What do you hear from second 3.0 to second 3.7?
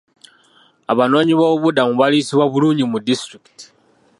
disitulikiti.